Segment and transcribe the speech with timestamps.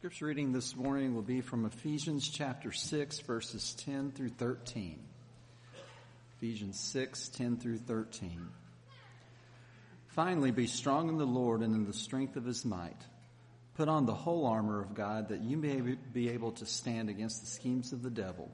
[0.00, 4.98] Scripture reading this morning will be from Ephesians chapter 6, verses 10 through 13.
[6.38, 8.48] Ephesians 6, 10 through 13.
[10.06, 12.96] Finally, be strong in the Lord and in the strength of his might.
[13.74, 15.82] Put on the whole armor of God that you may
[16.14, 18.50] be able to stand against the schemes of the devil.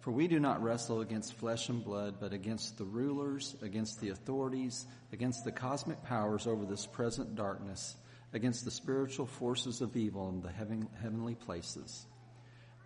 [0.00, 4.10] For we do not wrestle against flesh and blood, but against the rulers, against the
[4.10, 7.96] authorities, against the cosmic powers over this present darkness
[8.32, 12.06] against the spiritual forces of evil in the heaven, heavenly places.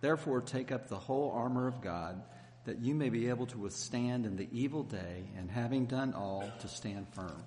[0.01, 2.21] Therefore, take up the whole armor of God,
[2.65, 6.49] that you may be able to withstand in the evil day, and having done all,
[6.61, 7.43] to stand firm.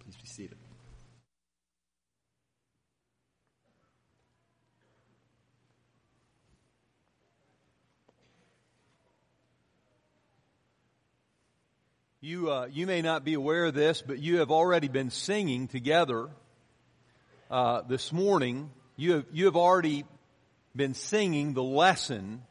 [0.00, 0.56] Please be seated.
[12.20, 15.68] You, uh, you may not be aware of this, but you have already been singing
[15.68, 16.28] together
[17.50, 20.04] uh, this morning, you have, you have already
[20.74, 22.42] been singing the lesson.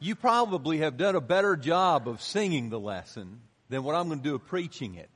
[0.00, 4.20] You probably have done a better job of singing the lesson than what I'm going
[4.20, 5.10] to do of preaching it.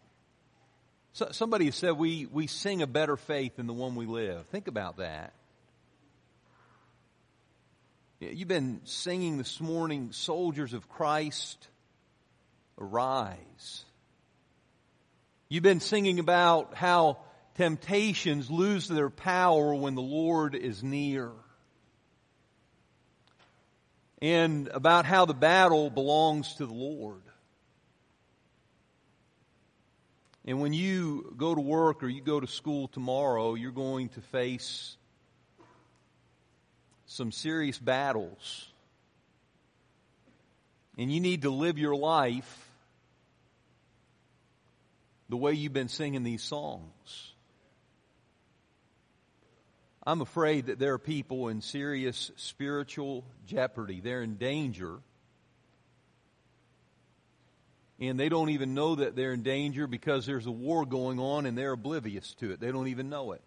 [1.15, 4.47] So, somebody said we, we sing a better faith than the one we live.
[4.47, 5.34] Think about that.
[8.21, 11.67] You've been singing this morning, Soldiers of Christ,
[12.78, 13.84] arise.
[15.49, 17.19] You've been singing about how
[17.56, 21.31] temptations lose their power when the Lord is near.
[24.20, 27.22] And about how the battle belongs to the Lord.
[30.44, 34.20] And when you go to work or you go to school tomorrow, you're going to
[34.20, 34.97] face
[37.06, 38.69] some serious battles.
[40.98, 42.69] And you need to live your life
[45.28, 47.31] the way you've been singing these songs.
[50.05, 54.00] I'm afraid that there are people in serious spiritual jeopardy.
[54.00, 54.98] They're in danger.
[58.00, 61.47] And they don't even know that they're in danger because there's a war going on
[61.47, 62.59] and they're oblivious to it.
[62.59, 63.43] They don't even know it.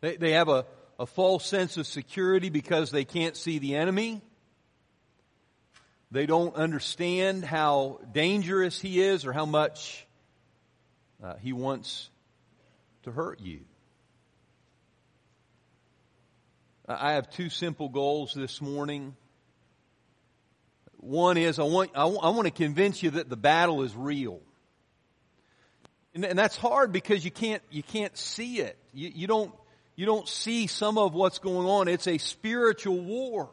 [0.00, 0.66] They, they have a,
[0.98, 4.22] a false sense of security because they can't see the enemy.
[6.10, 10.04] They don't understand how dangerous he is or how much
[11.22, 12.10] uh, he wants
[13.04, 13.60] to hurt you.
[16.86, 19.16] I have two simple goals this morning.
[20.98, 24.40] One is I want, I want to convince you that the battle is real.
[26.14, 28.76] And, and that's hard because you can't, you can't see it.
[28.92, 29.54] You, you don't,
[29.96, 31.88] you don't see some of what's going on.
[31.88, 33.50] It's a spiritual war.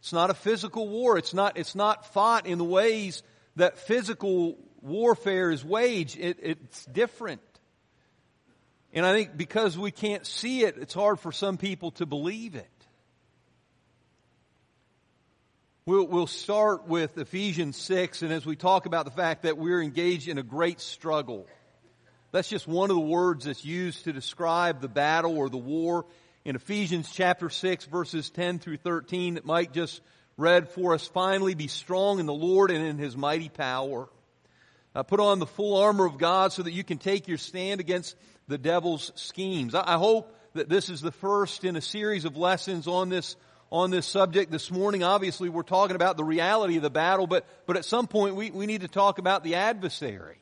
[0.00, 1.18] It's not a physical war.
[1.18, 3.22] It's not, it's not fought in the ways
[3.56, 6.18] that physical warfare is waged.
[6.18, 7.40] It, it's different.
[8.92, 12.54] And I think because we can't see it, it's hard for some people to believe
[12.56, 12.68] it.
[15.86, 19.82] We'll, we'll start with Ephesians 6, and as we talk about the fact that we're
[19.82, 21.46] engaged in a great struggle,
[22.32, 26.06] that's just one of the words that's used to describe the battle or the war
[26.44, 30.00] in Ephesians chapter 6 verses 10 through 13 that Mike just
[30.36, 31.06] read for us.
[31.06, 34.08] Finally, be strong in the Lord and in His mighty power.
[34.94, 37.80] Uh, put on the full armor of God so that you can take your stand
[37.80, 38.16] against
[38.50, 39.74] the devil's schemes.
[39.74, 43.36] I hope that this is the first in a series of lessons on this
[43.70, 45.04] on this subject this morning.
[45.04, 48.50] Obviously, we're talking about the reality of the battle, but but at some point we,
[48.50, 50.38] we need to talk about the adversary.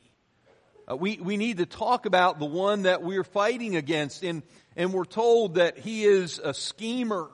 [0.91, 4.41] Uh, we we need to talk about the one that we're fighting against, and
[4.75, 7.29] and we're told that he is a schemer.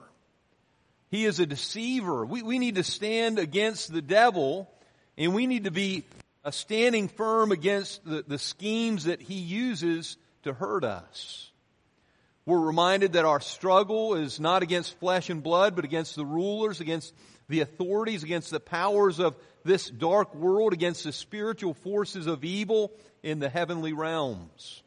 [1.10, 2.26] He is a deceiver.
[2.26, 4.70] We we need to stand against the devil,
[5.16, 6.04] and we need to be
[6.44, 11.50] uh, standing firm against the, the schemes that he uses to hurt us.
[12.46, 16.80] We're reminded that our struggle is not against flesh and blood, but against the rulers,
[16.80, 17.12] against
[17.48, 22.92] the authorities, against the powers of this dark world, against the spiritual forces of evil
[23.22, 24.82] in the heavenly realms.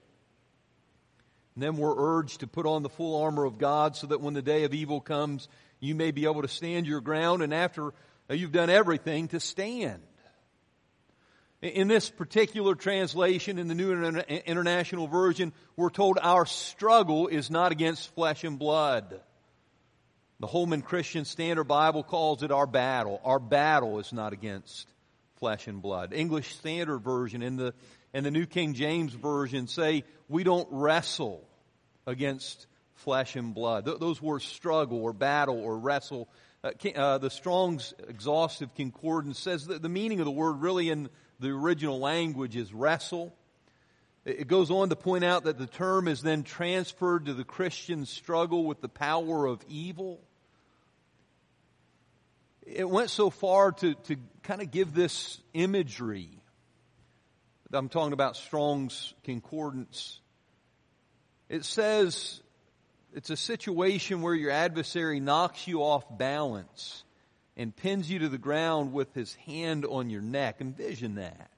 [1.56, 4.34] And then we're urged to put on the full armor of God so that when
[4.34, 5.50] the day of evil comes,
[5.82, 7.94] you may be able to stand your ground and after
[8.30, 10.02] uh, you've done everything to stand.
[11.62, 17.74] In this particular translation, in the New International Version, we're told our struggle is not
[17.74, 19.20] against flesh and blood.
[20.40, 23.20] The Holman Christian Standard Bible calls it our battle.
[23.26, 24.88] Our battle is not against
[25.36, 26.14] flesh and blood.
[26.14, 27.74] English Standard Version and the,
[28.14, 31.46] and the New King James Version say we don't wrestle
[32.08, 33.84] against flesh and blood.
[33.84, 36.30] Th- those words struggle or battle or wrestle.
[36.64, 41.10] Uh, uh, the Strong's Exhaustive Concordance says that the meaning of the word really in
[41.40, 43.34] the original language is wrestle.
[44.26, 48.06] It goes on to point out that the term is then transferred to the Christian
[48.06, 50.20] struggle with the power of evil.
[52.66, 56.30] It went so far to, to kind of give this imagery.
[57.72, 60.20] I'm talking about Strong's Concordance.
[61.48, 62.42] It says
[63.14, 67.04] it's a situation where your adversary knocks you off balance
[67.60, 70.62] and pins you to the ground with his hand on your neck.
[70.62, 71.52] Envision that.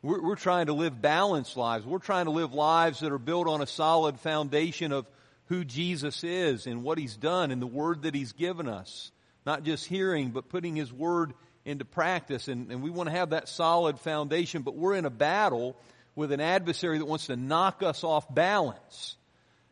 [0.00, 1.84] We're, we're, trying to live balanced lives.
[1.84, 5.06] We're trying to live lives that are built on a solid foundation of
[5.48, 9.12] who Jesus is and what he's done and the word that he's given us.
[9.44, 11.34] Not just hearing, but putting his word
[11.66, 12.48] into practice.
[12.48, 15.76] And, and we want to have that solid foundation, but we're in a battle
[16.16, 19.18] with an adversary that wants to knock us off balance,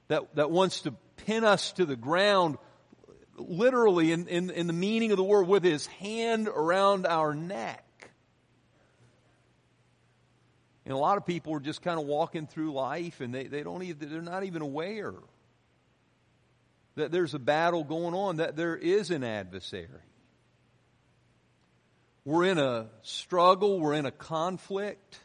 [0.09, 0.93] that, that wants to
[1.25, 2.59] pin us to the ground,
[3.37, 7.83] literally in, in, in the meaning of the word, with his hand around our neck.
[10.85, 13.65] And a lot of people are just kind of walking through life and they, they
[13.65, 15.15] don't even, they're not even aware
[16.95, 19.89] that there's a battle going on, that there is an adversary.
[22.25, 25.21] We're in a struggle, we're in a conflict.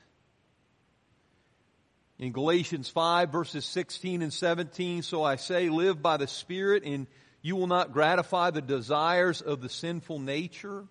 [2.19, 7.07] In Galatians 5 verses 16 and 17, so I say, live by the Spirit and
[7.41, 10.85] you will not gratify the desires of the sinful nature.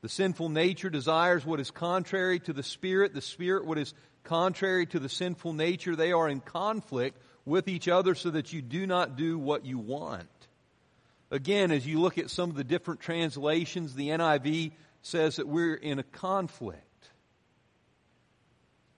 [0.00, 3.94] The sinful nature desires what is contrary to the Spirit, the Spirit what is
[4.24, 5.96] contrary to the sinful nature.
[5.96, 9.78] They are in conflict with each other so that you do not do what you
[9.78, 10.28] want.
[11.30, 14.72] Again, as you look at some of the different translations, the NIV
[15.02, 16.82] says that we're in a conflict.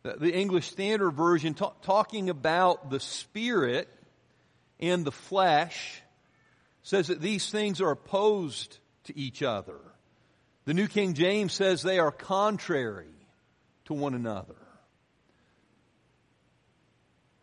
[0.03, 3.88] The English Standard Version, talking about the Spirit
[4.79, 6.03] and the flesh,
[6.82, 9.79] says that these things are opposed to each other.
[10.65, 13.06] The New King James says they are contrary
[13.87, 14.56] to one another.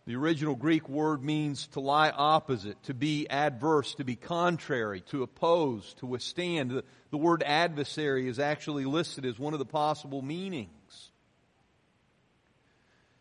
[0.07, 5.21] The original Greek word means to lie opposite, to be adverse, to be contrary, to
[5.21, 6.71] oppose, to withstand.
[6.71, 11.11] The, the, word adversary is actually listed as one of the possible meanings.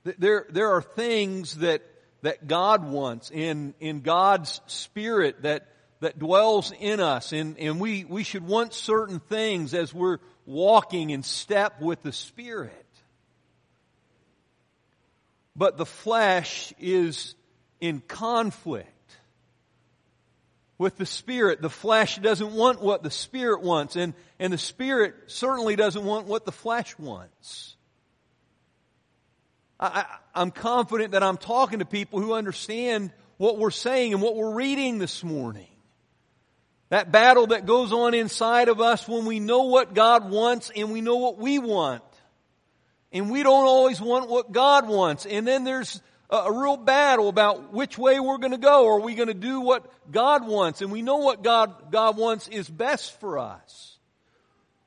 [0.04, 1.82] There, there are things that,
[2.22, 5.66] that God wants in, in God's Spirit that,
[6.00, 7.32] that dwells in us.
[7.32, 12.12] And, and we, we should want certain things as we're walking in step with the
[12.12, 12.72] Spirit.
[15.54, 17.34] But the flesh is
[17.81, 18.90] in conflict
[20.78, 21.62] with the Spirit.
[21.62, 26.26] The flesh doesn't want what the Spirit wants, and, and the Spirit certainly doesn't want
[26.26, 27.76] what the flesh wants.
[29.78, 30.04] I,
[30.34, 34.54] I'm confident that I'm talking to people who understand what we're saying and what we're
[34.54, 35.69] reading this morning.
[36.88, 40.92] That battle that goes on inside of us when we know what God wants and
[40.92, 42.02] we know what we want.
[43.12, 45.26] And we don't always want what God wants.
[45.26, 46.00] And then there's
[46.30, 48.86] a, a real battle about which way we're going to go.
[48.88, 50.80] Are we going to do what God wants?
[50.80, 53.98] And we know what God, God wants is best for us.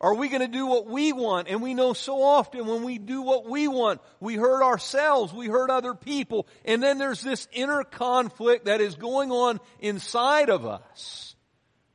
[0.02, 1.50] Are we going to do what we want?
[1.50, 5.48] And we know so often when we do what we want, we hurt ourselves, we
[5.48, 10.66] hurt other people, and then there's this inner conflict that is going on inside of
[10.66, 11.36] us.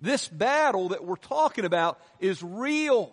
[0.04, 3.10] This battle that we're talking about is real.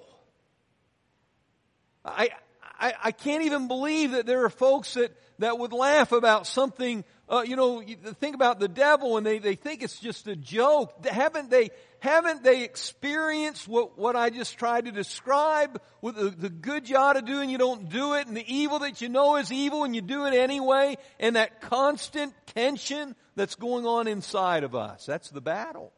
[2.04, 2.32] I,
[2.78, 7.06] I, I can't even believe that there are folks that, that would laugh about something,
[7.30, 7.82] uh, you know,
[8.20, 11.06] think about the devil and they, they think it's just a joke.
[11.06, 11.70] Haven't they,
[12.02, 16.98] haven't they experienced what, what I just tried to describe with the, the good you
[16.98, 19.50] ought to do and you don't do it and the evil that you know is
[19.50, 24.76] evil and you do it anyway and that constant tension that's going on inside of
[24.76, 25.06] us?
[25.06, 25.94] That's the battle.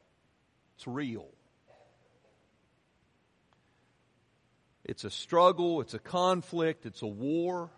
[0.76, 1.28] It's real.
[4.86, 7.70] It's a struggle, it's a conflict, it's a war.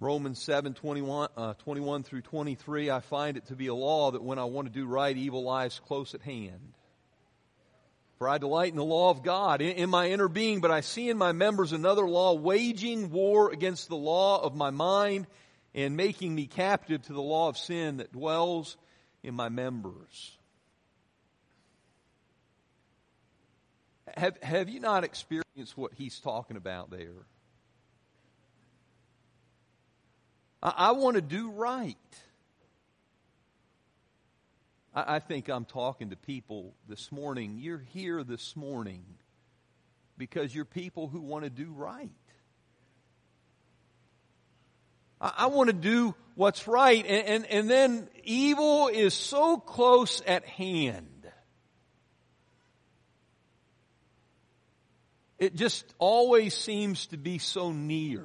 [0.00, 4.22] Romans 7 21, uh, 21 through 23, I find it to be a law that
[4.22, 6.72] when I want to do right, evil lies close at hand.
[8.18, 10.80] For I delight in the law of God in, in my inner being, but I
[10.80, 15.26] see in my members another law waging war against the law of my mind
[15.74, 18.76] and making me captive to the law of sin that dwells
[19.24, 20.36] in my members.
[24.16, 27.26] Have, have you not experienced what he's talking about there?
[30.62, 31.96] I, I want to do right.
[34.94, 37.56] I, I think I'm talking to people this morning.
[37.58, 39.04] You're here this morning
[40.18, 42.10] because you're people who want to do right.
[45.20, 47.04] I, I want to do what's right.
[47.06, 51.08] And, and, and then evil is so close at hand.
[55.38, 58.24] It just always seems to be so near.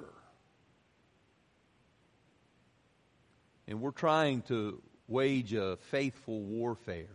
[3.68, 7.08] And we're trying to wage a faithful warfare.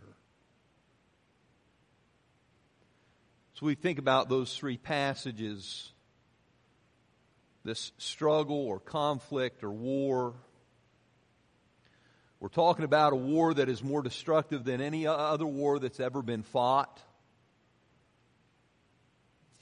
[3.55, 5.91] So we think about those three passages
[7.65, 10.35] this struggle or conflict or war.
[12.39, 16.21] We're talking about a war that is more destructive than any other war that's ever
[16.21, 17.01] been fought.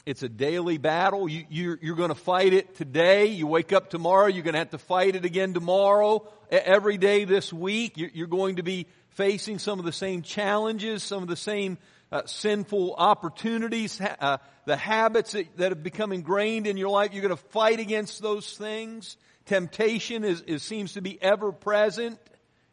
[0.06, 1.30] It's a daily battle.
[1.30, 3.28] You, you're, you're going to fight it today.
[3.28, 4.28] You wake up tomorrow.
[4.28, 6.28] You're going to have to fight it again tomorrow.
[6.52, 11.04] Every day this week, you're, you're going to be facing some of the same challenges,
[11.04, 11.78] some of the same
[12.14, 17.12] uh, sinful opportunities, uh, the habits that, that, have become ingrained in your life.
[17.12, 19.18] You're going to fight against those things.
[19.48, 22.20] Temptation is, is seems to be ever present,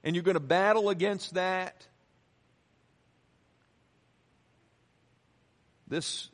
[0.04, 1.87] and you're going to battle against that.
[5.88, 6.28] This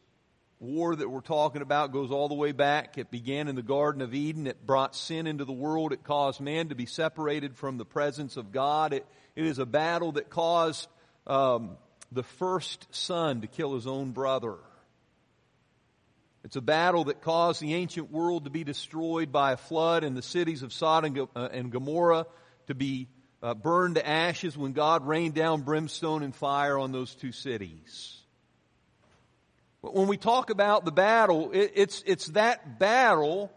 [0.58, 2.98] war that we're talking about goes all the way back.
[2.98, 4.48] It began in the Garden of Eden.
[4.48, 5.92] It brought sin into the world.
[5.92, 8.92] It caused man to be separated from the presence of God.
[8.92, 10.88] It, it is a battle that caused
[11.28, 11.76] um,
[12.12, 14.56] the first son to kill his own brother.
[16.44, 20.16] It's a battle that caused the ancient world to be destroyed by a flood and
[20.16, 22.26] the cities of Sodom and Gomorrah
[22.68, 23.08] to be
[23.42, 28.16] uh, burned to ashes when God rained down brimstone and fire on those two cities.
[29.82, 33.52] But when we talk about the battle, it, it's, it's that battle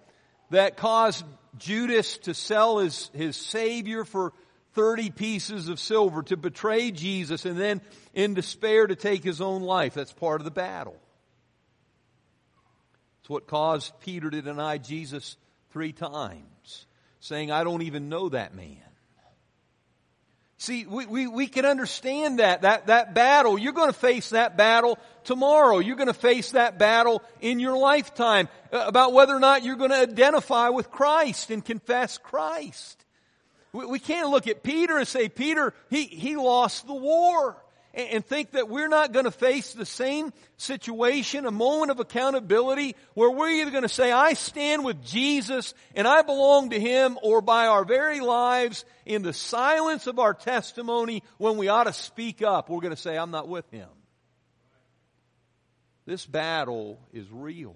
[0.49, 1.25] that caused
[1.57, 4.33] Judas to sell his, his Savior for
[4.73, 7.81] 30 pieces of silver, to betray Jesus, and then
[8.13, 9.93] in despair to take his own life.
[9.93, 10.97] That's part of the battle.
[13.21, 15.37] It's what caused Peter to deny Jesus
[15.71, 16.85] three times,
[17.19, 18.77] saying, I don't even know that man.
[20.61, 23.57] See, we, we, we can understand that, that, that battle.
[23.57, 25.79] You're going to face that battle tomorrow.
[25.79, 29.77] You're going to face that battle in your lifetime uh, about whether or not you're
[29.77, 33.05] going to identify with Christ and confess Christ.
[33.71, 37.55] We, can't look at Peter and say, Peter, he, he lost the war
[37.93, 42.95] and think that we're not going to face the same situation, a moment of accountability
[43.13, 47.17] where we're either going to say, I stand with Jesus and I belong to Him,
[47.21, 51.93] or by our very lives, in the silence of our testimony, when we ought to
[51.93, 53.89] speak up, we're going to say, I'm not with Him.
[56.05, 57.75] This battle is real.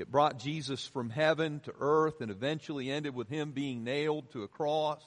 [0.00, 4.44] It brought Jesus from heaven to earth and eventually ended with Him being nailed to
[4.44, 5.02] a cross.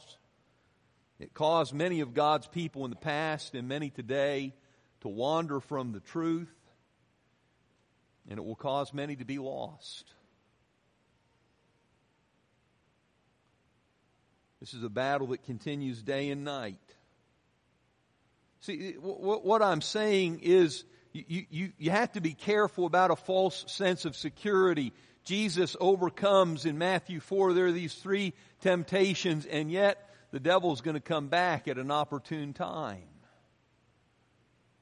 [1.17, 4.53] It caused many of God's people in the past and many today
[5.01, 6.53] to wander from the truth,
[8.29, 10.13] and it will cause many to be lost.
[14.59, 16.77] This is a battle that continues day and night.
[18.59, 20.83] See, what I'm saying is
[21.13, 24.93] you, you, you have to be careful about a false sense of security.
[25.23, 30.95] Jesus overcomes in Matthew 4, there are these three temptations, and yet the devil's going
[30.95, 33.03] to come back at an opportune time.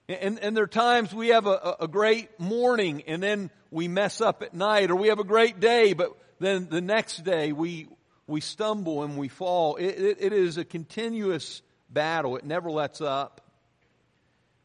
[0.07, 4.19] And, and there are times we have a, a great morning and then we mess
[4.19, 7.87] up at night, or we have a great day, but then the next day we,
[8.27, 9.75] we stumble and we fall.
[9.75, 12.37] It, it, it is a continuous battle.
[12.37, 13.41] It never lets up.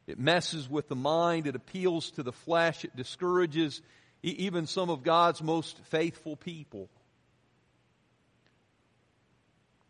[0.07, 1.47] It messes with the mind.
[1.47, 2.85] It appeals to the flesh.
[2.85, 3.83] It discourages
[4.23, 6.89] even some of God's most faithful people.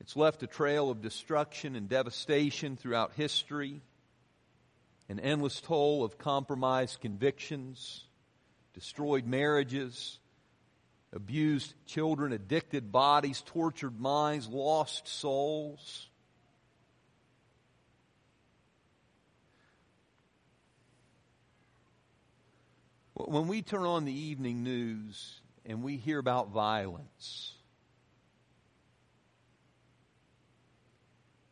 [0.00, 3.82] It's left a trail of destruction and devastation throughout history,
[5.08, 8.04] an endless toll of compromised convictions,
[8.72, 10.18] destroyed marriages,
[11.12, 16.08] abused children, addicted bodies, tortured minds, lost souls.
[23.16, 27.56] When we turn on the evening news and we hear about violence,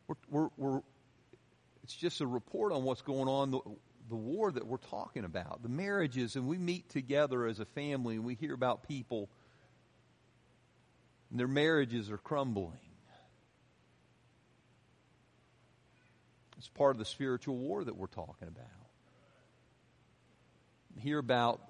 [0.07, 0.81] We're, we're, we're,
[1.83, 3.59] it's just a report on what's going on, the,
[4.09, 8.15] the war that we're talking about, the marriages, and we meet together as a family
[8.15, 9.29] and we hear about people
[11.31, 12.77] and their marriages are crumbling.
[16.57, 18.84] It's part of the spiritual war that we're talking about.
[20.99, 21.61] Hear about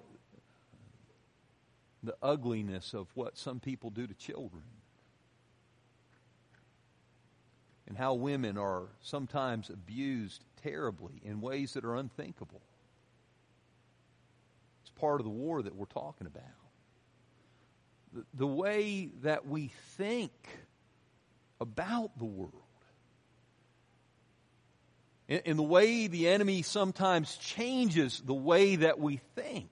[2.02, 4.62] the ugliness of what some people do to children.
[7.88, 12.60] and how women are sometimes abused terribly in ways that are unthinkable.
[14.82, 16.44] It's part of the war that we're talking about.
[18.12, 20.32] The, the way that we think
[21.60, 22.52] about the world,
[25.28, 29.70] and, and the way the enemy sometimes changes the way that we think.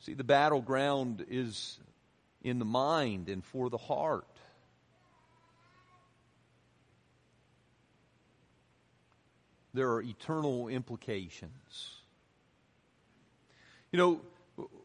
[0.00, 1.78] See, the battleground is
[2.42, 4.26] in the mind and for the heart.
[9.74, 11.94] There are eternal implications.
[13.90, 14.20] You know,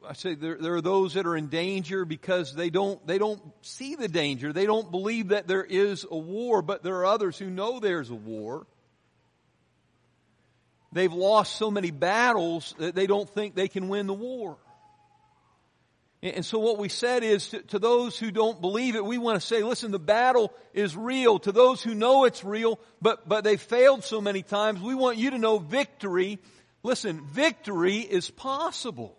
[0.07, 3.41] I say there, there are those that are in danger because they don't, they don't
[3.61, 4.53] see the danger.
[4.53, 8.09] They don't believe that there is a war, but there are others who know there's
[8.09, 8.67] a war.
[10.93, 14.57] They've lost so many battles that they don't think they can win the war.
[16.23, 19.39] And so what we said is to, to, those who don't believe it, we want
[19.39, 21.37] to say, listen, the battle is real.
[21.39, 25.17] To those who know it's real, but, but they failed so many times, we want
[25.17, 26.39] you to know victory.
[26.81, 29.15] Listen, victory is possible.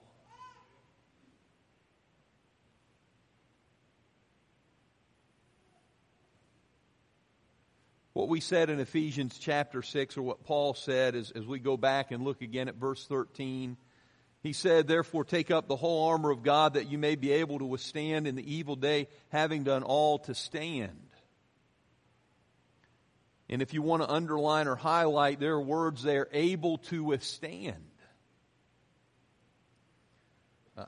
[8.18, 11.76] What we said in Ephesians chapter 6, or what Paul said as, as we go
[11.76, 13.76] back and look again at verse 13.
[14.42, 17.60] He said, Therefore, take up the whole armor of God that you may be able
[17.60, 20.98] to withstand in the evil day, having done all to stand.
[23.48, 27.76] And if you want to underline or highlight, there are words there able to withstand.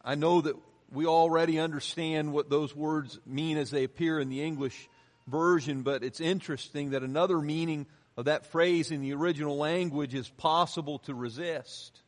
[0.05, 0.57] I know that
[0.91, 4.89] we already understand what those words mean as they appear in the English
[5.31, 10.29] version, but it's interesting that another meaning of that phrase in the original language is
[10.29, 11.99] possible to resist.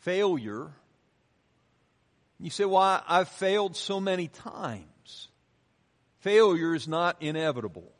[0.00, 0.70] Failure.
[2.38, 5.28] You say, well, I've failed so many times.
[6.20, 7.90] Failure is not inevitable.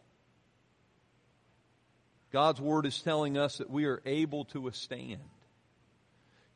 [2.33, 5.21] God's Word is telling us that we are able to withstand.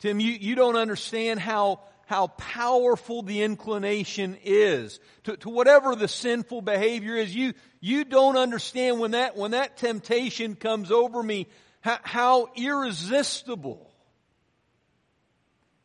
[0.00, 1.80] Tim, you, you don't understand how
[2.10, 7.32] how powerful the inclination is to, to whatever the sinful behavior is.
[7.32, 11.46] You, you don't understand when that, when that temptation comes over me,
[11.82, 13.88] how, how irresistible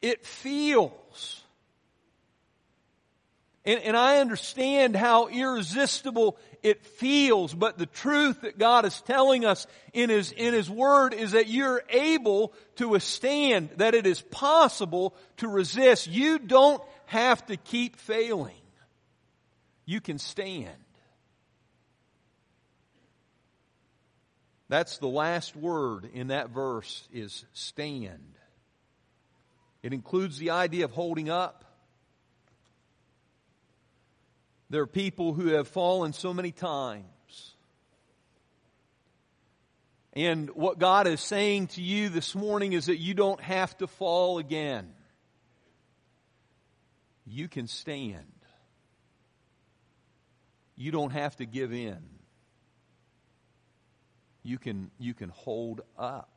[0.01, 1.44] it feels.
[3.63, 9.45] And, and I understand how irresistible it feels, but the truth that God is telling
[9.45, 14.19] us in His, in His Word is that you're able to withstand, that it is
[14.19, 16.08] possible to resist.
[16.08, 18.56] You don't have to keep failing.
[19.86, 20.73] You can stand.
[24.67, 28.39] That's the last word in that verse is stand.
[29.84, 31.63] It includes the idea of holding up.
[34.69, 37.06] There are people who have fallen so many times.
[40.13, 43.88] And what God is saying to you this morning is that you don't have to
[43.88, 44.93] fall again.
[47.25, 48.23] You can stand.
[50.75, 51.99] You don't have to give in.
[54.43, 56.30] You can, you can hold up.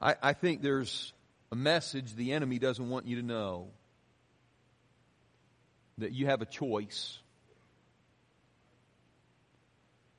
[0.00, 1.12] I, I think there's
[1.50, 3.68] a message the enemy doesn't want you to know
[5.98, 7.18] that you have a choice,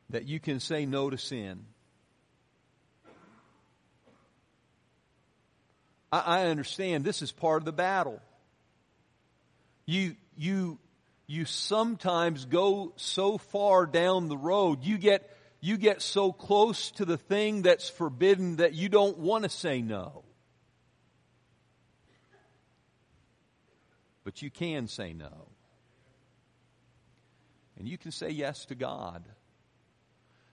[0.10, 1.65] that you can say no to sin.
[6.12, 8.20] I, I understand this is part of the battle.
[9.86, 10.80] You, you,
[11.28, 15.30] you sometimes go so far down the road, you get,
[15.62, 19.82] you get so close to the thing that's forbidden that you don't want to say
[19.82, 20.24] no.
[24.24, 25.48] But you can say no.
[27.78, 29.24] And you can say yes to God.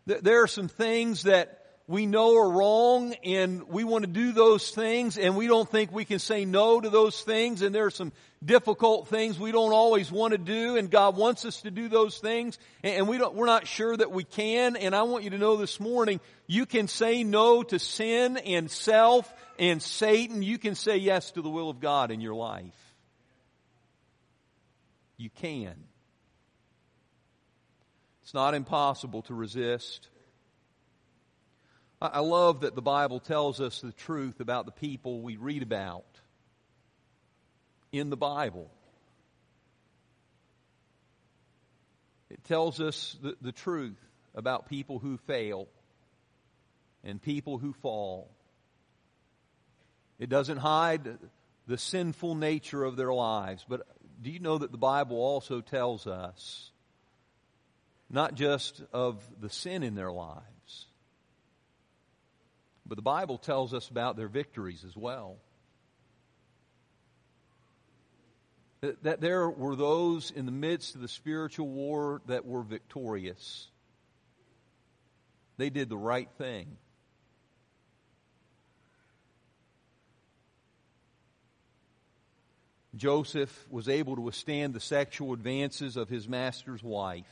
[0.07, 4.71] There are some things that we know are wrong and we want to do those
[4.71, 7.93] things and we don't think we can say no to those things and there are
[7.93, 8.13] some
[8.45, 12.19] difficult things we don't always want to do and God wants us to do those
[12.19, 15.39] things and we don't, we're not sure that we can and I want you to
[15.39, 20.43] know this morning you can say no to sin and self and Satan.
[20.43, 22.86] You can say yes to the will of God in your life.
[25.17, 25.75] You can.
[28.23, 30.09] It's not impossible to resist.
[32.01, 36.05] I love that the Bible tells us the truth about the people we read about
[37.91, 38.71] in the Bible.
[42.29, 43.99] It tells us the, the truth
[44.35, 45.69] about people who fail
[47.03, 48.31] and people who fall.
[50.19, 51.19] It doesn't hide
[51.67, 53.87] the sinful nature of their lives, but
[54.21, 56.71] do you know that the Bible also tells us
[58.09, 60.87] not just of the sin in their lives,
[62.87, 65.39] but the Bible tells us about their victories as well.
[69.03, 73.69] That, there were those in the midst of the spiritual war that were victorious.
[75.57, 76.77] They did the right thing.
[82.97, 87.25] Joseph was able to withstand the sexual advances of his master's wife.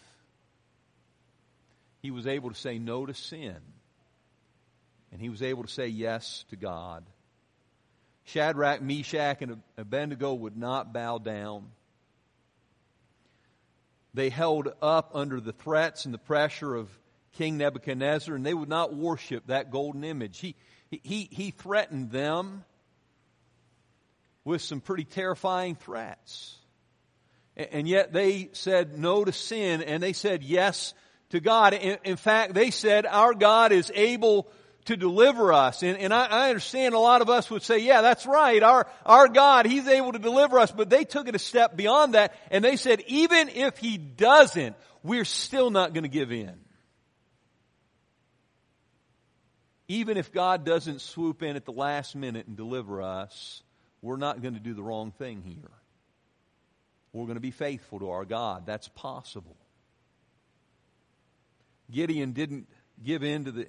[2.02, 3.56] He was able to say no to sin.
[5.10, 7.04] And he was able to say yes to God.
[8.24, 11.70] Shadrach, Meshach, and Abednego would not bow down.
[14.12, 16.88] They held up under the threats and the pressure of
[17.32, 20.38] King Nebuchadnezzar, and they would not worship that golden image.
[20.38, 20.54] He,
[20.90, 22.64] he, he threatened them
[24.44, 26.58] with some pretty terrifying threats.
[27.56, 30.92] And yet they said no to sin and they said yes
[31.30, 31.72] to God.
[31.72, 34.50] In, fact, they said our God is able
[34.86, 35.82] to deliver us.
[35.82, 38.62] And, and I, I, understand a lot of us would say, yeah, that's right.
[38.62, 40.70] Our, our God, He's able to deliver us.
[40.70, 44.76] But they took it a step beyond that and they said, even if He doesn't,
[45.02, 46.54] we're still not going to give in.
[49.88, 53.62] Even if God doesn't swoop in at the last minute and deliver us,
[54.04, 55.70] we're not going to do the wrong thing here.
[57.14, 58.66] We're going to be faithful to our God.
[58.66, 59.56] That's possible.
[61.90, 62.68] Gideon didn't
[63.02, 63.66] give in to the,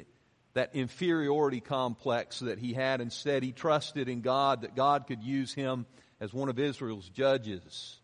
[0.53, 2.99] that inferiority complex that he had.
[2.99, 5.85] Instead, he trusted in God that God could use him
[6.19, 7.95] as one of Israel's judges.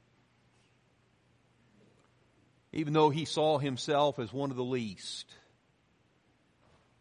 [2.71, 5.25] Even though he saw himself as one of the least.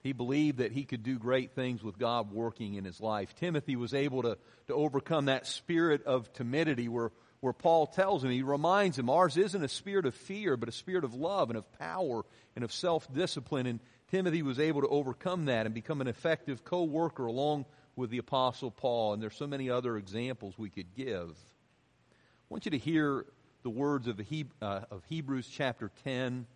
[0.03, 3.35] He believed that he could do great things with God working in his life.
[3.35, 8.31] Timothy was able to, to overcome that spirit of timidity where, where Paul tells him,
[8.31, 11.59] he reminds him, ours isn't a spirit of fear, but a spirit of love and
[11.59, 12.25] of power
[12.57, 13.67] and of self-discipline.
[13.67, 18.19] And Timothy was able to overcome that and become an effective co-worker along with the
[18.19, 19.13] apostle Paul.
[19.13, 21.29] And there's so many other examples we could give.
[21.31, 23.27] I want you to hear
[23.63, 26.47] the words of, the, uh, of Hebrews chapter 10.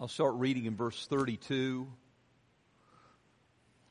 [0.00, 1.86] I'll start reading in verse 32.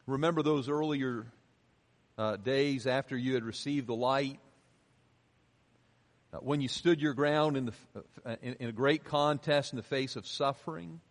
[0.07, 1.25] Remember those earlier
[2.17, 4.39] uh, days after you had received the light?
[6.33, 7.73] Uh, when you stood your ground in, the,
[8.25, 11.01] uh, in, in a great contest in the face of suffering?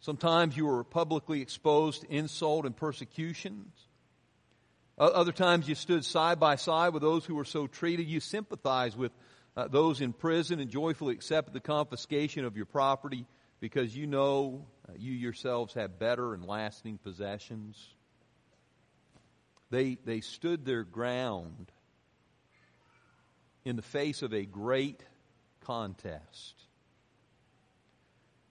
[0.00, 3.74] Sometimes you were publicly exposed to insult and persecutions.
[4.96, 8.06] Other times you stood side by side with those who were so treated.
[8.06, 9.12] You sympathized with
[9.54, 13.26] uh, those in prison and joyfully accepted the confiscation of your property
[13.60, 17.76] because you know Uh, you yourselves have better and lasting possessions.
[19.70, 21.70] They, they stood their ground
[23.64, 25.00] in the face of a great
[25.64, 26.54] contest.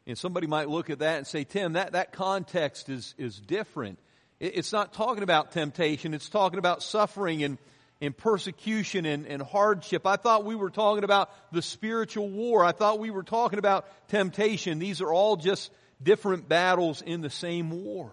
[0.08, 3.99] And somebody might look at that and say, Tim, that, that context is, is different.
[4.39, 7.58] It, it's not talking about temptation, it's talking about suffering and,
[7.99, 10.08] and persecution and, and hardship.
[10.08, 12.63] I thought we were talking about the spiritual war.
[12.63, 14.80] I thought we were talking about temptation.
[14.80, 15.69] These are all just
[16.01, 18.12] different battles in the same war.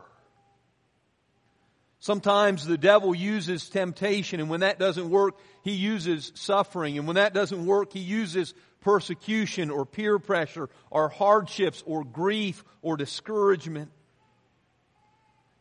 [1.99, 6.99] Sometimes the devil uses temptation, and when that doesn't work, he uses suffering.
[6.99, 12.63] And when that doesn't work, he uses persecution or peer pressure or hardships or grief
[12.83, 13.91] or discouragement.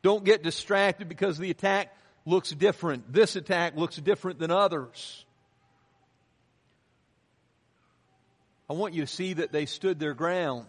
[0.04, 3.12] Don't get distracted because the attack looks different.
[3.12, 5.26] This attack looks different than others.
[8.70, 10.68] I want you to see that they stood their ground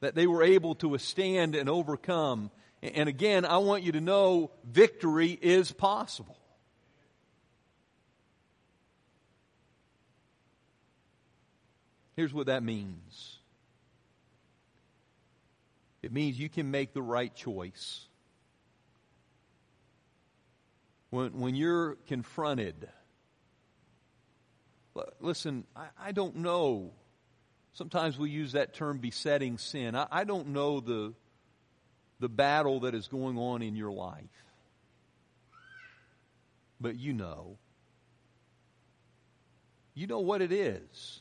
[0.00, 2.50] that they were able to withstand and overcome.
[2.82, 6.36] And again, I want you to know victory is possible.
[12.16, 13.38] Here's what that means
[16.02, 18.04] it means you can make the right choice.
[21.10, 22.88] When, when you're confronted,
[25.20, 26.92] listen, I, I don't know
[27.78, 29.94] Sometimes we use that term besetting sin.
[29.94, 31.14] I, I don't know the,
[32.18, 34.24] the battle that is going on in your life,
[36.80, 37.56] but you know.
[39.94, 41.20] You know what it is.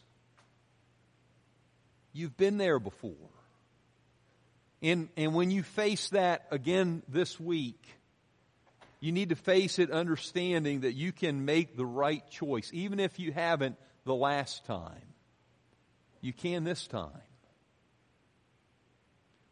[2.12, 3.13] You've been there before.
[4.82, 7.86] And, and when you face that again this week,
[9.00, 13.20] you need to face it understanding that you can make the right choice, even if
[13.20, 15.07] you haven't the last time.
[16.28, 17.22] You can this time.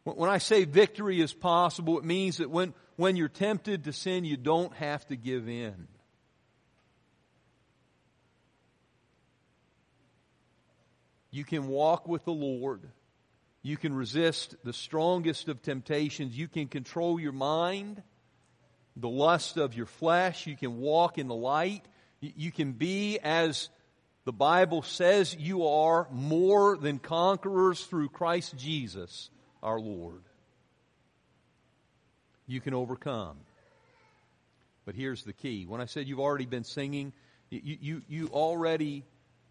[0.04, 4.26] When I say victory is possible, it means that when, when you're tempted to sin,
[4.26, 5.88] you don't have to give in.
[11.30, 12.82] You can walk with the Lord.
[13.62, 16.36] You can resist the strongest of temptations.
[16.36, 18.02] You can control your mind,
[18.96, 20.46] the lust of your flesh.
[20.46, 21.86] You can walk in the light.
[22.20, 23.70] You can be as
[24.26, 29.30] the Bible says you are more than conquerors through Christ Jesus,
[29.62, 30.24] our Lord.
[32.48, 33.36] You can overcome.
[34.84, 35.64] But here's the key.
[35.64, 37.12] When I said you've already been singing,
[37.50, 39.04] You, you, you already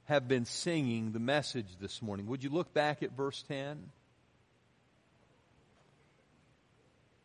[0.06, 2.28] have been singing the message this morning.
[2.28, 3.78] Would you look back at verse 10?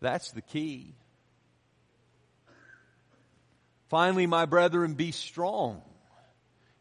[0.00, 0.94] That's the key.
[3.88, 5.82] Finally, my brethren, be strong.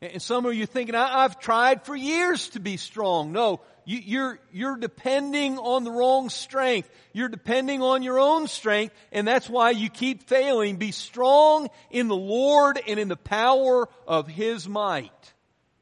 [0.01, 3.33] And some of you thinking, I've tried for years to be strong.
[3.33, 6.89] No, you're, you're depending on the wrong strength.
[7.12, 10.77] You're depending on your own strength, and that's why you keep failing.
[10.77, 15.33] Be strong in the Lord and in the power of His might.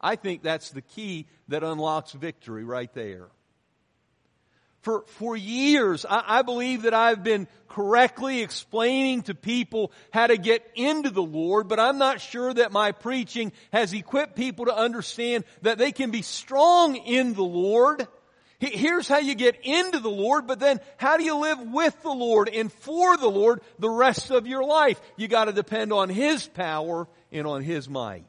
[0.02, 3.28] I think that's the key that unlocks victory right there.
[4.88, 10.38] For, for years, I, I believe that I've been correctly explaining to people how to
[10.38, 14.74] get into the Lord, but I'm not sure that my preaching has equipped people to
[14.74, 18.08] understand that they can be strong in the Lord.
[18.60, 22.14] Here's how you get into the Lord, but then how do you live with the
[22.14, 25.02] Lord and for the Lord the rest of your life?
[25.18, 28.24] You gotta depend on His power and on His might.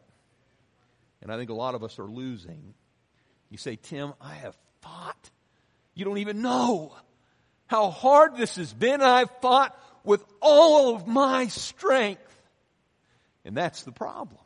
[1.22, 2.74] And I think a lot of us are losing.
[3.48, 5.30] You say, Tim, I have fought.
[5.98, 6.94] You don't even know
[7.66, 9.02] how hard this has been.
[9.02, 12.22] I've fought with all of my strength.
[13.44, 14.40] And that's the problem.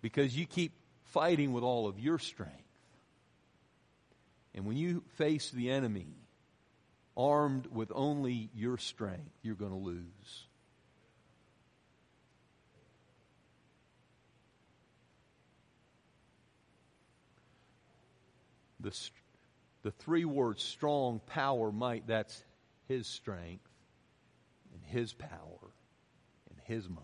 [0.00, 0.72] Because you keep
[1.12, 2.54] fighting with all of your strength.
[4.54, 6.06] And when you face the enemy
[7.14, 10.46] armed with only your strength, you're going to lose.
[18.80, 18.96] The,
[19.88, 22.44] the three words strong, power, might, that's
[22.88, 23.66] His strength
[24.74, 25.70] and His power
[26.50, 27.00] and His might.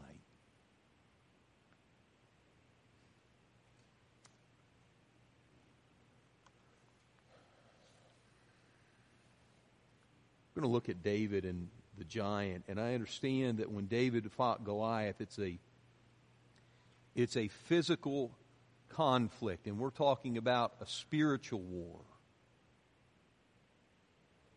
[10.55, 14.31] We're going to look at David and the giant, and I understand that when David
[14.31, 15.59] fought Goliath, it's a
[17.15, 18.33] it's a physical
[18.91, 22.01] conflict, and we're talking about a spiritual war.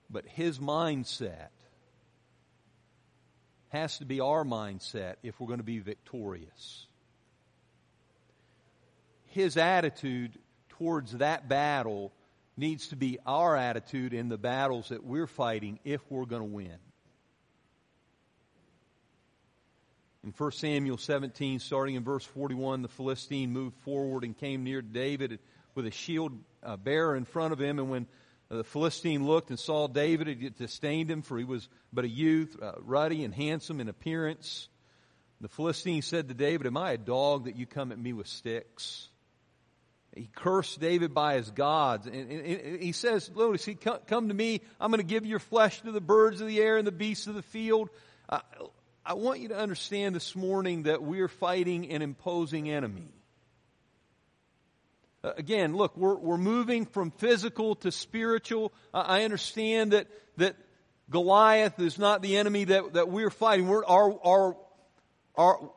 [0.10, 1.50] But his mindset
[3.70, 6.88] has to be our mindset if we're going to be victorious.
[9.26, 10.40] His attitude
[10.70, 12.14] towards that battle
[12.56, 16.48] needs to be our attitude in the battles that we're fighting if we're going to
[16.48, 16.78] win.
[20.24, 24.82] In 1 Samuel 17, starting in verse 41, the Philistine moved forward and came near
[24.82, 25.40] David
[25.76, 26.38] with a shield
[26.84, 27.80] bearer in front of him.
[27.80, 28.08] And when
[28.50, 32.58] the Philistine looked and saw David, it disdained him, for he was but a youth,
[32.62, 34.70] uh, ruddy and handsome in appearance.
[35.42, 38.28] The Philistine said to David, Am I a dog that you come at me with
[38.28, 39.10] sticks?
[40.16, 42.08] He cursed David by his gods.
[42.08, 45.40] And, and, and he says, Notice, come, come, to me, I'm going to give your
[45.40, 47.90] flesh to the birds of the air and the beasts of the field.
[48.28, 48.40] Uh,
[49.06, 53.10] I want you to understand this morning that we're fighting an imposing enemy.
[55.24, 58.72] Uh, again, look, we're, we're moving from physical to spiritual.
[58.94, 60.56] I understand that, that
[61.10, 63.68] Goliath is not the enemy that, that we're fighting.
[63.68, 64.58] We're, our, our,
[65.36, 65.72] our,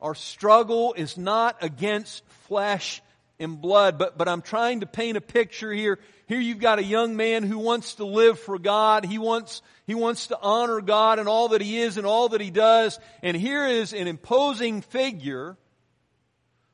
[0.00, 3.02] our struggle is not against flesh
[3.40, 5.98] and blood, but, but I'm trying to paint a picture here.
[6.28, 9.04] Here you've got a young man who wants to live for God.
[9.04, 12.40] He wants, he wants to honor God and all that he is and all that
[12.40, 13.00] he does.
[13.22, 15.56] And here is an imposing figure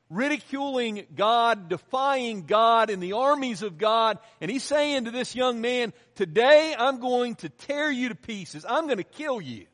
[0.09, 4.19] ridiculing God, defying God in the armies of God.
[4.39, 8.65] And he's saying to this young man, today I'm going to tear you to pieces.
[8.67, 9.65] I'm going to kill you.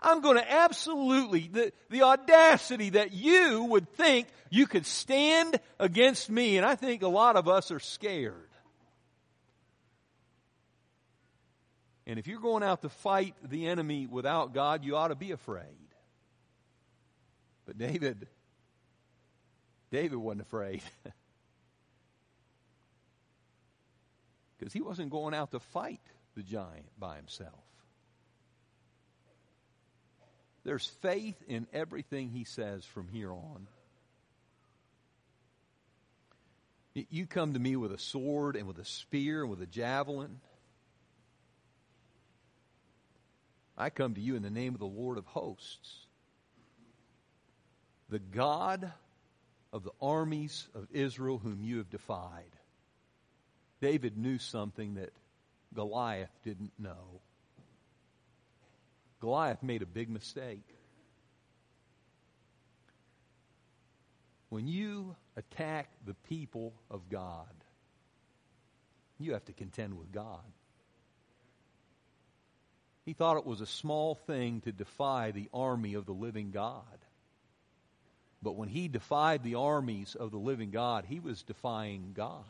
[0.00, 6.28] I'm going to absolutely, the, the audacity that you would think you could stand against
[6.28, 6.58] me.
[6.58, 8.34] And I think a lot of us are scared.
[12.06, 15.30] And if you're going out to fight the enemy without God, you ought to be
[15.30, 15.64] afraid.
[17.64, 18.28] But David,
[19.94, 20.82] David wasn't afraid.
[24.56, 26.00] Because he wasn't going out to fight
[26.36, 27.60] the giant by himself.
[30.64, 33.66] There's faith in everything he says from here on.
[36.94, 40.40] You come to me with a sword and with a spear and with a javelin.
[43.76, 46.06] I come to you in the name of the Lord of hosts,
[48.08, 48.92] the God
[49.74, 52.56] of the armies of Israel whom you have defied.
[53.80, 55.10] David knew something that
[55.74, 57.20] Goliath didn't know.
[59.20, 60.62] Goliath made a big mistake.
[64.48, 67.48] When you attack the people of God,
[69.18, 70.38] you have to contend with God.
[73.04, 76.84] He thought it was a small thing to defy the army of the living God.
[78.44, 82.44] But when he defied the armies of the living God, he was defying God.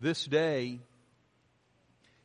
[0.00, 0.78] This day,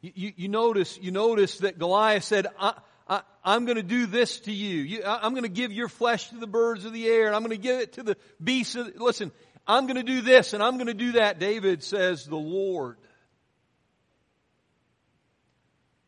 [0.02, 2.76] you, you, you notice, you notice that Goliath said, I,
[3.10, 4.82] I, am going to do this to you.
[4.82, 7.36] you I, am going to give your flesh to the birds of the air, and
[7.36, 8.76] I'm going to give it to the beasts.
[8.76, 9.32] Of, listen,
[9.68, 11.40] I'm going to do this, and I'm going to do that.
[11.40, 12.98] David says, the Lord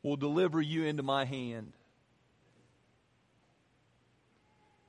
[0.08, 1.74] will deliver you into my hand.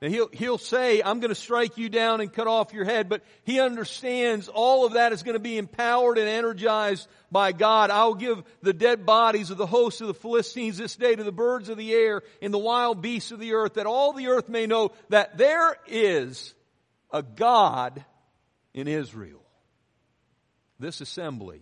[0.01, 3.09] Now he'll, he'll say, I'm going to strike you down and cut off your head,
[3.09, 7.89] but he understands all of that is going to be empowered and energized by God.
[7.89, 11.23] I will give the dead bodies of the hosts of the Philistines this day to
[11.23, 14.27] the birds of the air and the wild beasts of the earth, that all the
[14.27, 16.53] earth may know that there is
[17.11, 18.05] a God
[18.73, 19.41] in Israel.
[20.79, 21.61] This assembly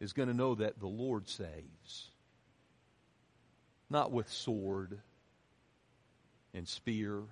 [0.00, 2.11] is going to know that the Lord saves
[3.92, 4.98] not with sword
[6.54, 7.22] and spear,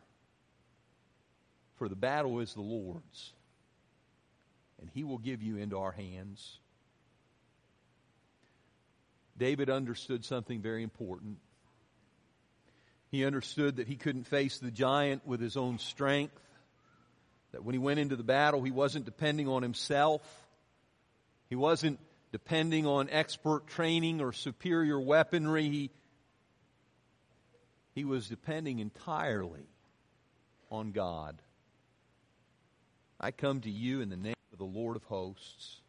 [1.76, 3.32] for the battle is the Lord's,
[4.80, 6.58] and He will give you into our hands.
[9.36, 11.38] David understood something very important.
[13.10, 16.38] He understood that he couldn't face the giant with his own strength,
[17.52, 20.22] that when he went into the battle, he wasn't depending on himself.
[21.48, 21.98] He wasn't
[22.32, 25.68] depending on expert training or superior weaponry.
[25.68, 25.90] He,
[28.00, 29.68] he was depending entirely
[30.70, 31.42] on God.
[33.20, 35.82] I come to you in the name of the Lord of hosts.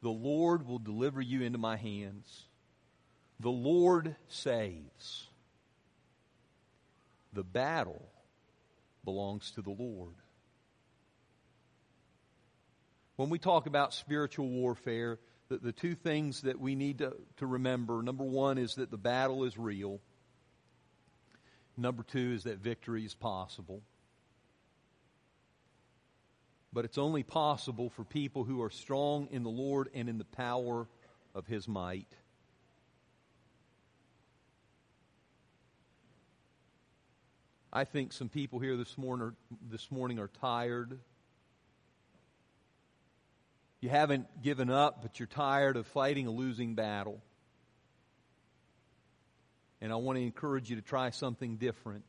[0.00, 2.46] The Lord will deliver you into my hands.
[3.40, 5.26] The Lord saves.
[7.34, 8.08] The battle
[9.04, 10.14] belongs to the Lord.
[13.16, 15.18] When we talk about spiritual warfare,
[15.50, 18.96] the, the two things that we need to, to remember number one is that the
[18.96, 20.00] battle is real.
[21.76, 23.82] Number two is that victory is possible.
[26.72, 30.24] But it's only possible for people who are strong in the Lord and in the
[30.24, 30.86] power
[31.34, 32.08] of His might.
[37.72, 39.34] I think some people here this morning are,
[39.70, 40.98] this morning are tired.
[43.80, 47.22] You haven't given up, but you're tired of fighting a losing battle
[49.82, 52.04] and I want to encourage you to try something different.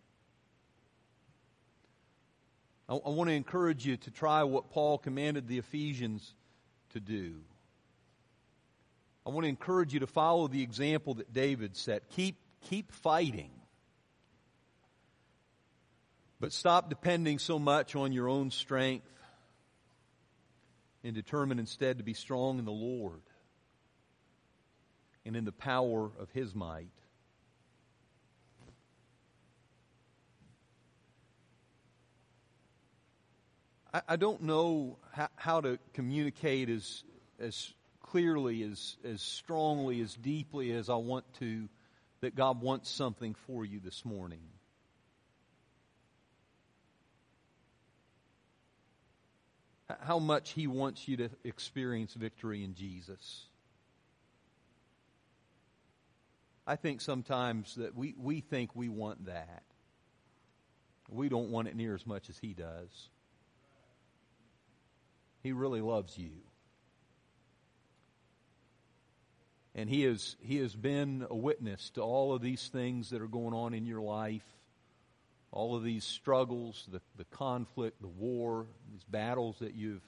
[2.88, 6.36] I, I want to encourage you to try what Paul commanded the Ephesians
[6.92, 7.38] to do.
[9.26, 12.10] I want to encourage you to follow the example that David set.
[12.12, 13.50] Keep, keep fighting.
[16.40, 19.10] But stop depending so much on your own strength
[21.04, 23.22] and determine instead to be strong in the Lord
[25.26, 26.90] and in the power of His might.
[33.94, 37.04] I, I don't know how, how, to communicate as,
[37.40, 41.70] as clearly, as, as strongly, as deeply as I want to
[42.22, 44.40] that God wants something for you this morning.
[50.00, 53.44] How much He wants you to experience victory in Jesus.
[56.66, 59.64] I think sometimes that we, we think we want that.
[61.10, 63.10] We don't want it near as much as He does.
[65.44, 66.32] He really loves you.
[69.76, 73.28] And he has, he has been a witness to all of these things that are
[73.28, 74.46] going on in your life,
[75.52, 80.04] all of these struggles, the, the conflict, the war, these battles that you've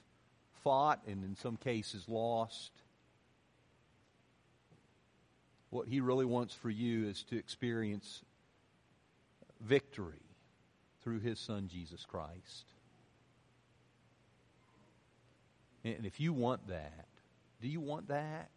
[0.62, 2.70] fought and in some cases lost.
[5.70, 8.22] What he really wants for you is to experience
[9.60, 10.22] victory
[11.02, 12.64] through his son, Jesus Christ.
[15.94, 17.06] And if you want that,
[17.60, 18.50] do you want that?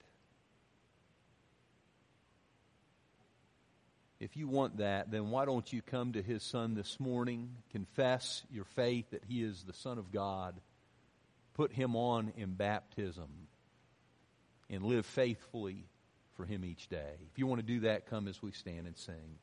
[4.19, 8.43] If you want that, then why don't you come to his son this morning, confess
[8.51, 10.59] your faith that he is the Son of God,
[11.53, 13.29] put him on in baptism,
[14.69, 15.85] and live faithfully
[16.35, 17.13] for him each day.
[17.31, 19.37] If you want to do that, come as we stand and sing.